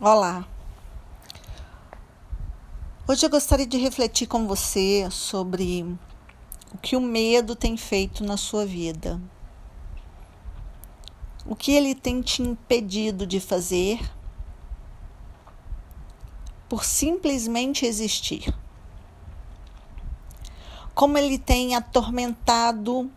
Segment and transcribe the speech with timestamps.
[0.00, 0.46] Olá.
[3.08, 5.82] Hoje eu gostaria de refletir com você sobre
[6.72, 9.20] o que o medo tem feito na sua vida.
[11.44, 13.98] O que ele tem te impedido de fazer
[16.68, 18.54] por simplesmente existir.
[20.94, 23.10] Como ele tem atormentado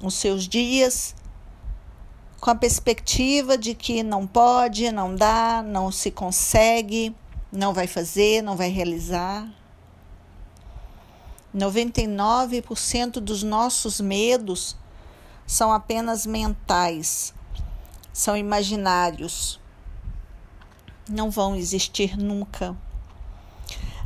[0.00, 1.14] os seus dias
[2.40, 7.14] com a perspectiva de que não pode, não dá, não se consegue,
[7.50, 9.48] não vai fazer, não vai realizar.
[11.54, 14.76] 99% dos nossos medos
[15.46, 17.34] são apenas mentais,
[18.12, 19.58] são imaginários,
[21.08, 22.76] não vão existir nunca.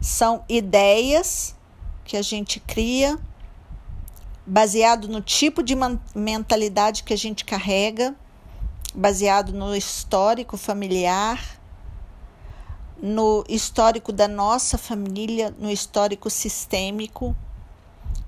[0.00, 1.54] São ideias
[2.04, 3.18] que a gente cria
[4.46, 5.76] baseado no tipo de
[6.14, 8.16] mentalidade que a gente carrega
[8.94, 11.60] baseado no histórico familiar,
[13.00, 17.34] no histórico da nossa família, no histórico sistêmico,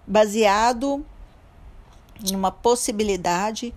[0.06, 1.04] baseado
[2.30, 3.74] numa possibilidade,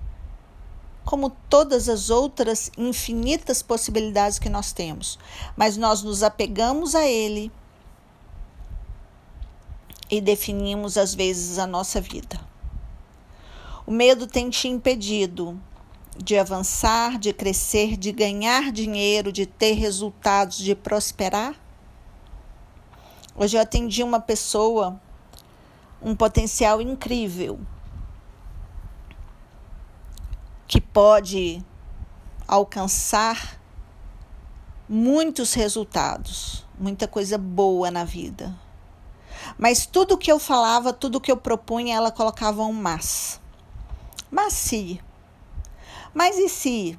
[1.04, 5.18] como todas as outras infinitas possibilidades que nós temos,
[5.56, 7.52] mas nós nos apegamos a ele
[10.10, 12.40] e definimos às vezes a nossa vida.
[13.86, 15.60] O medo tem te impedido
[16.18, 21.56] de avançar, de crescer, de ganhar dinheiro, de ter resultados, de prosperar?
[23.36, 25.00] Hoje eu atendi uma pessoa,
[26.02, 27.60] um potencial incrível,
[30.68, 31.64] que pode
[32.48, 33.60] alcançar
[34.90, 38.56] muitos resultados, muita coisa boa na vida.
[39.58, 43.40] Mas tudo que eu falava, tudo que eu propunha, ela colocava um mas.
[44.30, 45.00] Mas se
[46.18, 46.98] mas e se?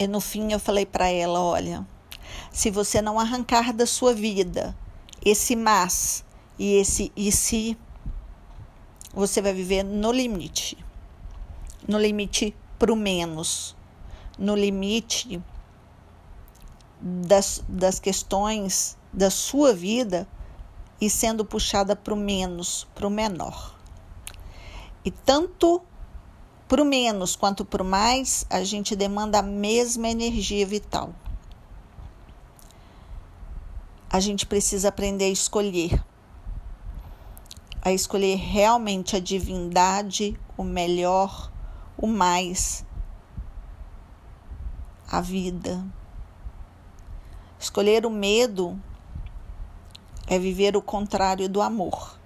[0.00, 1.86] E no fim eu falei para ela: olha,
[2.50, 4.76] se você não arrancar da sua vida
[5.24, 6.24] esse mas
[6.58, 7.78] e esse e se,
[9.14, 10.76] você vai viver no limite.
[11.86, 13.76] No limite para o menos.
[14.36, 15.40] No limite
[17.00, 20.26] das, das questões da sua vida
[21.00, 23.78] e sendo puxada para o menos, para o menor.
[25.04, 25.80] E tanto
[26.68, 31.14] para o menos quanto para o mais, a gente demanda a mesma energia vital.
[34.10, 36.04] A gente precisa aprender a escolher.
[37.80, 41.50] A escolher realmente a divindade, o melhor,
[41.96, 42.84] o mais,
[45.10, 45.82] a vida.
[47.58, 48.78] Escolher o medo
[50.26, 52.18] é viver o contrário do amor.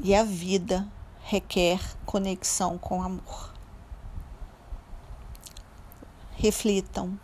[0.00, 0.86] E a vida
[1.22, 1.80] requer
[2.12, 3.54] conexão com amor.
[6.32, 7.18] Reflitam.